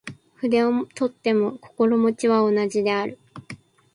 [0.35, 3.19] 筆を執とっても心持は同じ事である。